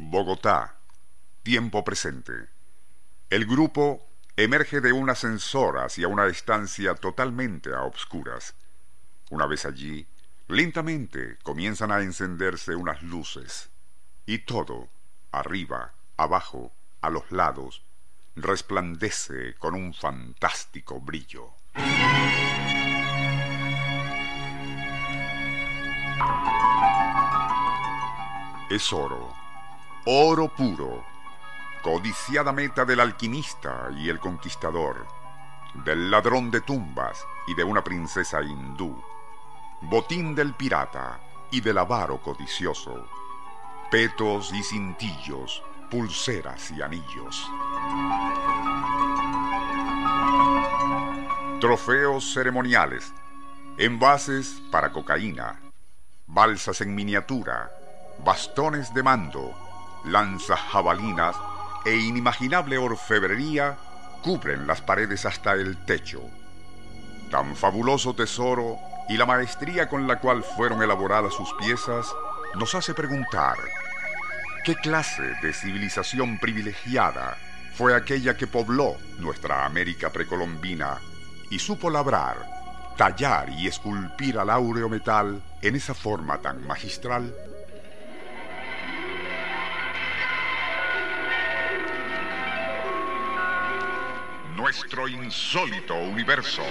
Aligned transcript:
Bogotá, 0.00 0.76
tiempo 1.42 1.82
presente. 1.82 2.32
El 3.30 3.46
grupo 3.46 4.06
emerge 4.36 4.80
de 4.80 4.92
un 4.92 5.10
ascensor 5.10 5.78
hacia 5.78 6.06
una 6.06 6.26
estancia 6.28 6.94
totalmente 6.94 7.74
a 7.74 7.82
obscuras. 7.82 8.54
Una 9.30 9.46
vez 9.46 9.64
allí, 9.64 10.06
lentamente 10.46 11.36
comienzan 11.42 11.90
a 11.90 12.00
encenderse 12.00 12.76
unas 12.76 13.02
luces, 13.02 13.70
y 14.24 14.38
todo, 14.38 14.88
arriba, 15.32 15.92
abajo, 16.16 16.72
a 17.00 17.10
los 17.10 17.32
lados, 17.32 17.82
resplandece 18.36 19.56
con 19.56 19.74
un 19.74 19.92
fantástico 19.92 21.00
brillo. 21.00 21.54
Es 28.70 28.92
oro 28.92 29.37
oro 30.10 30.48
puro, 30.48 31.04
codiciada 31.82 32.50
meta 32.50 32.86
del 32.86 33.00
alquimista 33.00 33.90
y 33.94 34.08
el 34.08 34.18
conquistador, 34.18 35.06
del 35.84 36.10
ladrón 36.10 36.50
de 36.50 36.62
tumbas 36.62 37.26
y 37.46 37.54
de 37.54 37.62
una 37.62 37.84
princesa 37.84 38.40
hindú, 38.42 38.98
botín 39.82 40.34
del 40.34 40.54
pirata 40.54 41.20
y 41.50 41.60
del 41.60 41.76
avaro 41.76 42.22
codicioso, 42.22 43.06
petos 43.90 44.50
y 44.54 44.62
cintillos, 44.62 45.62
pulseras 45.90 46.70
y 46.70 46.80
anillos. 46.80 47.46
Trofeos 51.60 52.32
ceremoniales, 52.32 53.12
envases 53.76 54.62
para 54.70 54.90
cocaína, 54.90 55.60
balsas 56.26 56.80
en 56.80 56.94
miniatura, 56.94 57.70
bastones 58.24 58.94
de 58.94 59.02
mando, 59.02 59.67
lanzas 60.12 60.60
jabalinas 60.60 61.36
e 61.84 61.96
inimaginable 61.96 62.78
orfebrería 62.78 63.76
cubren 64.22 64.66
las 64.66 64.80
paredes 64.80 65.24
hasta 65.26 65.52
el 65.52 65.76
techo. 65.84 66.20
Tan 67.30 67.56
fabuloso 67.56 68.14
tesoro 68.14 68.78
y 69.08 69.16
la 69.16 69.26
maestría 69.26 69.88
con 69.88 70.06
la 70.06 70.18
cual 70.20 70.42
fueron 70.42 70.82
elaboradas 70.82 71.34
sus 71.34 71.52
piezas 71.54 72.06
nos 72.54 72.74
hace 72.74 72.94
preguntar, 72.94 73.56
¿qué 74.64 74.74
clase 74.74 75.22
de 75.42 75.52
civilización 75.52 76.38
privilegiada 76.38 77.36
fue 77.74 77.94
aquella 77.94 78.36
que 78.36 78.46
pobló 78.46 78.96
nuestra 79.18 79.64
América 79.64 80.10
precolombina 80.10 80.98
y 81.50 81.58
supo 81.58 81.90
labrar, 81.90 82.36
tallar 82.96 83.50
y 83.50 83.68
esculpir 83.68 84.38
al 84.38 84.50
áureo 84.50 84.88
metal 84.88 85.42
en 85.62 85.76
esa 85.76 85.94
forma 85.94 86.38
tan 86.38 86.66
magistral? 86.66 87.34
Nuestro 94.58 95.06
insólito 95.06 95.94
universo. 95.94 96.62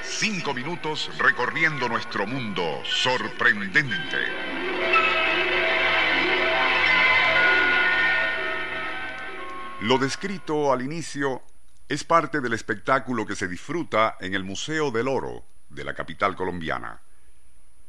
Cinco 0.00 0.54
minutos 0.54 1.10
recorriendo 1.18 1.88
nuestro 1.88 2.28
mundo 2.28 2.80
sorprendente. 2.84 4.18
Lo 9.80 9.98
descrito 9.98 10.72
al 10.72 10.82
inicio 10.82 11.42
es 11.88 12.04
parte 12.04 12.40
del 12.40 12.52
espectáculo 12.52 13.26
que 13.26 13.34
se 13.34 13.48
disfruta 13.48 14.16
en 14.20 14.34
el 14.34 14.44
Museo 14.44 14.92
del 14.92 15.08
Oro 15.08 15.44
de 15.70 15.82
la 15.82 15.94
capital 15.94 16.36
colombiana. 16.36 17.00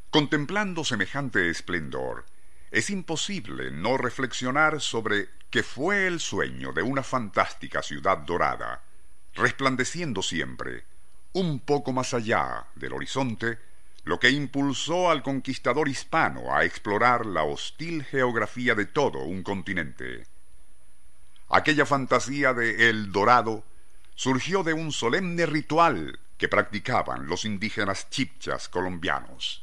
Contemplando 0.10 0.84
semejante 0.84 1.52
esplendor, 1.52 2.26
es 2.72 2.90
imposible 2.90 3.70
no 3.70 3.96
reflexionar 3.98 4.82
sobre 4.82 5.37
que 5.50 5.64
fue 5.64 6.08
el 6.08 6.20
sueño 6.20 6.74
de 6.74 6.82
una 6.82 7.04
fantástica 7.04 7.82
ciudad 7.82 8.18
dorada, 8.20 8.84
resplandeciendo 9.34 10.22
siempre, 10.22 10.84
un 11.34 11.60
poco 11.60 11.94
más 11.94 12.14
allá 12.14 12.66
del 12.76 12.94
horizonte, 12.94 13.60
lo 14.04 14.20
que 14.20 14.30
impulsó 14.30 15.10
al 15.12 15.22
conquistador 15.22 15.90
hispano 15.90 16.56
a 16.56 16.64
explorar 16.64 17.26
la 17.26 17.44
hostil 17.44 18.04
geografía 18.04 18.74
de 18.74 18.86
todo 18.86 19.20
un 19.20 19.44
continente. 19.44 20.26
Aquella 21.50 21.86
fantasía 21.86 22.54
de 22.54 22.90
El 22.90 23.12
Dorado 23.12 23.64
surgió 24.16 24.64
de 24.64 24.74
un 24.74 24.92
solemne 24.92 25.46
ritual 25.46 26.20
que 26.38 26.50
practicaban 26.50 27.28
los 27.28 27.46
indígenas 27.46 28.10
chipchas 28.10 28.70
colombianos. 28.70 29.62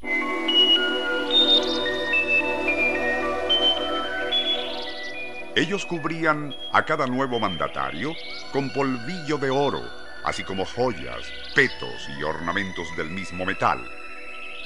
Ellos 5.56 5.86
cubrían 5.86 6.52
a 6.72 6.84
cada 6.84 7.06
nuevo 7.06 7.38
mandatario 7.38 8.12
con 8.52 8.70
polvillo 8.70 9.38
de 9.38 9.50
oro, 9.50 9.88
así 10.24 10.42
como 10.42 10.64
joyas, 10.64 11.32
petos 11.54 12.08
y 12.18 12.24
ornamentos 12.24 12.88
del 12.96 13.08
mismo 13.10 13.46
metal. 13.46 13.88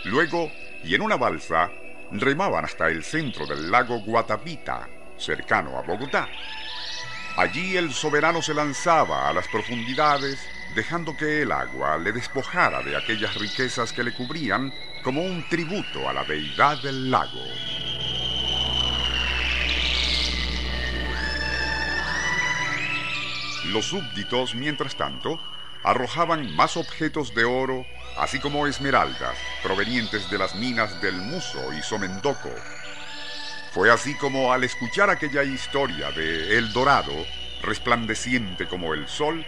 Luego, 0.04 0.50
y 0.82 0.94
en 0.94 1.02
una 1.02 1.16
balsa, 1.16 1.70
remaban 2.10 2.64
hasta 2.64 2.88
el 2.88 3.04
centro 3.04 3.46
del 3.46 3.70
lago 3.70 4.00
Guatavita, 4.00 4.88
cercano 5.18 5.76
a 5.76 5.82
Bogotá. 5.82 6.26
Allí 7.36 7.76
el 7.76 7.92
soberano 7.92 8.40
se 8.40 8.54
lanzaba 8.54 9.28
a 9.28 9.34
las 9.34 9.46
profundidades, 9.48 10.40
dejando 10.74 11.14
que 11.14 11.42
el 11.42 11.52
agua 11.52 11.98
le 11.98 12.12
despojara 12.12 12.82
de 12.82 12.96
aquellas 12.96 13.34
riquezas 13.34 13.92
que 13.92 14.04
le 14.04 14.14
cubrían 14.14 14.72
como 15.04 15.20
un 15.20 15.46
tributo 15.50 16.08
a 16.08 16.14
la 16.14 16.24
deidad 16.24 16.82
del 16.82 17.10
lago. 17.10 17.44
Los 23.68 23.86
súbditos, 23.86 24.54
mientras 24.54 24.96
tanto, 24.96 25.38
arrojaban 25.84 26.54
más 26.56 26.76
objetos 26.76 27.34
de 27.34 27.44
oro, 27.44 27.86
así 28.16 28.38
como 28.40 28.66
esmeraldas, 28.66 29.38
provenientes 29.62 30.30
de 30.30 30.38
las 30.38 30.54
minas 30.54 31.00
del 31.02 31.14
Muso 31.16 31.72
y 31.72 31.82
Somendoco. 31.82 32.50
Fue 33.72 33.90
así 33.90 34.14
como 34.14 34.52
al 34.52 34.64
escuchar 34.64 35.10
aquella 35.10 35.44
historia 35.44 36.10
de 36.12 36.56
El 36.56 36.72
Dorado, 36.72 37.26
resplandeciente 37.62 38.66
como 38.66 38.94
el 38.94 39.06
sol, 39.06 39.44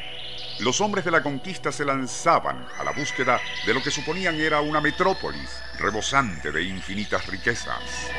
los 0.58 0.82
hombres 0.82 1.06
de 1.06 1.10
la 1.10 1.22
conquista 1.22 1.72
se 1.72 1.86
lanzaban 1.86 2.66
a 2.78 2.84
la 2.84 2.92
búsqueda 2.92 3.40
de 3.64 3.72
lo 3.72 3.82
que 3.82 3.90
suponían 3.90 4.38
era 4.38 4.60
una 4.60 4.82
metrópolis 4.82 5.50
rebosante 5.78 6.52
de 6.52 6.62
infinitas 6.62 7.26
riquezas. 7.26 8.10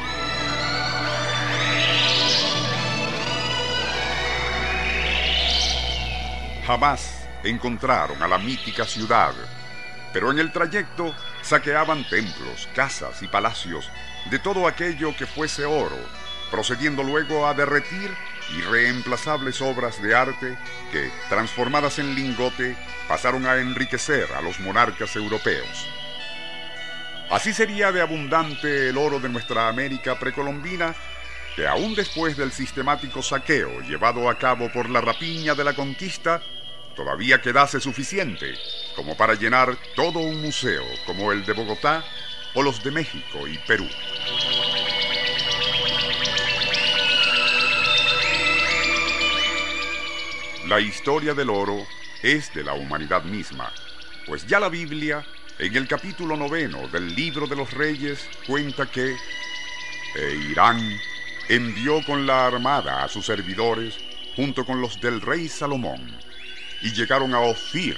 Jamás 6.71 7.27
encontraron 7.43 8.23
a 8.23 8.29
la 8.29 8.37
mítica 8.37 8.85
ciudad, 8.85 9.33
pero 10.13 10.31
en 10.31 10.39
el 10.39 10.53
trayecto 10.53 11.13
saqueaban 11.41 12.07
templos, 12.07 12.69
casas 12.73 13.21
y 13.21 13.27
palacios 13.27 13.91
de 14.29 14.39
todo 14.39 14.65
aquello 14.65 15.13
que 15.17 15.25
fuese 15.25 15.65
oro, 15.65 15.97
procediendo 16.49 17.03
luego 17.03 17.45
a 17.45 17.53
derretir 17.53 18.09
irreemplazables 18.55 19.61
obras 19.61 20.01
de 20.01 20.15
arte 20.15 20.57
que, 20.93 21.11
transformadas 21.27 21.99
en 21.99 22.15
lingote, 22.15 22.77
pasaron 23.05 23.45
a 23.47 23.57
enriquecer 23.57 24.31
a 24.31 24.39
los 24.39 24.61
monarcas 24.61 25.13
europeos. 25.17 25.89
Así 27.29 27.51
sería 27.51 27.91
de 27.91 27.99
abundante 27.99 28.87
el 28.87 28.97
oro 28.97 29.19
de 29.19 29.27
nuestra 29.27 29.67
América 29.67 30.17
precolombina 30.17 30.95
que 31.53 31.67
aún 31.67 31.95
después 31.95 32.37
del 32.37 32.53
sistemático 32.53 33.21
saqueo 33.21 33.81
llevado 33.81 34.29
a 34.29 34.37
cabo 34.37 34.71
por 34.71 34.89
la 34.89 35.01
rapiña 35.01 35.53
de 35.53 35.65
la 35.65 35.73
conquista, 35.73 36.41
todavía 36.95 37.41
quedase 37.41 37.79
suficiente 37.79 38.53
como 38.95 39.15
para 39.15 39.35
llenar 39.35 39.77
todo 39.95 40.19
un 40.19 40.41
museo 40.41 40.83
como 41.05 41.31
el 41.31 41.45
de 41.45 41.53
Bogotá 41.53 42.03
o 42.53 42.61
los 42.61 42.83
de 42.83 42.91
México 42.91 43.47
y 43.47 43.57
Perú. 43.59 43.87
La 50.67 50.79
historia 50.79 51.33
del 51.33 51.49
oro 51.49 51.85
es 52.21 52.53
de 52.53 52.63
la 52.63 52.73
humanidad 52.73 53.23
misma, 53.23 53.71
pues 54.25 54.45
ya 54.47 54.59
la 54.59 54.69
Biblia, 54.69 55.25
en 55.59 55.75
el 55.75 55.87
capítulo 55.87 56.37
noveno 56.37 56.87
del 56.87 57.13
libro 57.13 57.47
de 57.47 57.55
los 57.55 57.71
reyes, 57.73 58.29
cuenta 58.47 58.89
que 58.89 59.15
e 60.15 60.35
Irán 60.49 60.99
envió 61.49 62.03
con 62.05 62.25
la 62.25 62.47
armada 62.47 63.03
a 63.03 63.07
sus 63.07 63.25
servidores 63.25 63.97
junto 64.35 64.65
con 64.65 64.81
los 64.81 64.99
del 65.01 65.21
rey 65.21 65.47
Salomón, 65.47 66.17
y 66.81 66.91
llegaron 66.91 67.33
a 67.33 67.39
Ofir, 67.39 67.97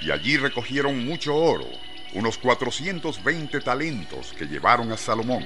y 0.00 0.10
allí 0.10 0.36
recogieron 0.36 1.04
mucho 1.04 1.32
oro, 1.34 1.68
unos 2.12 2.38
420 2.38 3.60
talentos 3.60 4.32
que 4.32 4.46
llevaron 4.46 4.90
a 4.92 4.96
Salomón. 4.96 5.44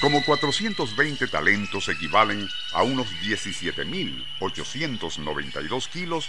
Como 0.00 0.24
420 0.24 1.26
talentos 1.28 1.88
equivalen 1.88 2.48
a 2.72 2.82
unos 2.82 3.06
17.892 3.22 5.88
kilos, 5.88 6.28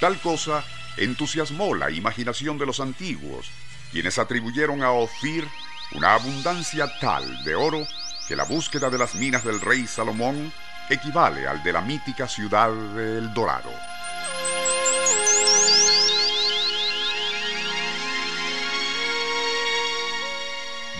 tal 0.00 0.18
cosa 0.18 0.64
entusiasmó 0.96 1.76
la 1.76 1.92
imaginación 1.92 2.58
de 2.58 2.66
los 2.66 2.80
antiguos, 2.80 3.46
quienes 3.92 4.18
atribuyeron 4.18 4.82
a 4.82 4.90
Ofir 4.90 5.46
una 5.92 6.14
abundancia 6.14 6.90
tal 6.98 7.44
de 7.44 7.54
oro 7.54 7.86
que 8.26 8.36
la 8.36 8.44
búsqueda 8.44 8.90
de 8.90 8.98
las 8.98 9.14
minas 9.14 9.44
del 9.44 9.60
rey 9.60 9.86
Salomón 9.86 10.52
equivale 10.88 11.46
al 11.46 11.62
de 11.62 11.72
la 11.72 11.80
mítica 11.80 12.28
ciudad 12.28 12.70
de 12.70 13.18
El 13.18 13.32
Dorado. 13.32 13.70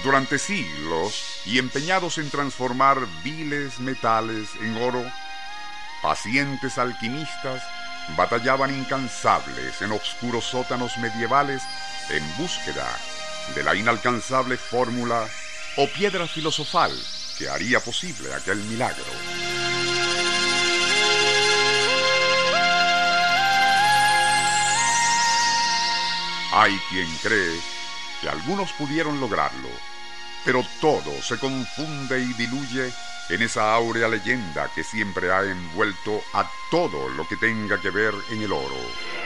Durante 0.02 0.38
siglos, 0.38 1.42
y 1.46 1.58
empeñados 1.58 2.18
en 2.18 2.30
transformar 2.30 2.98
viles 3.24 3.80
metales 3.80 4.48
en 4.60 4.76
oro, 4.76 5.04
pacientes 6.02 6.78
alquimistas 6.78 7.62
batallaban 8.16 8.76
incansables 8.76 9.82
en 9.82 9.90
oscuros 9.90 10.44
sótanos 10.44 10.96
medievales 10.98 11.62
en 12.10 12.22
búsqueda 12.36 12.86
de 13.54 13.64
la 13.64 13.74
inalcanzable 13.74 14.56
fórmula 14.56 15.26
o 15.76 15.88
piedra 15.88 16.26
filosofal 16.28 16.92
que 17.38 17.48
haría 17.48 17.80
posible 17.80 18.32
aquel 18.34 18.58
milagro. 18.64 19.04
Hay 26.52 26.78
quien 26.88 27.08
cree 27.22 27.60
que 28.22 28.28
algunos 28.28 28.72
pudieron 28.72 29.20
lograrlo, 29.20 29.68
pero 30.44 30.64
todo 30.80 31.20
se 31.22 31.38
confunde 31.38 32.20
y 32.20 32.32
diluye 32.32 32.92
en 33.28 33.42
esa 33.42 33.74
áurea 33.74 34.08
leyenda 34.08 34.70
que 34.74 34.82
siempre 34.82 35.30
ha 35.30 35.42
envuelto 35.42 36.22
a 36.32 36.48
todo 36.70 37.08
lo 37.10 37.28
que 37.28 37.36
tenga 37.36 37.80
que 37.80 37.90
ver 37.90 38.14
en 38.30 38.42
el 38.42 38.52
oro. 38.52 39.25